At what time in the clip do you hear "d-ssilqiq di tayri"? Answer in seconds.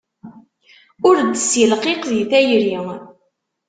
1.29-2.77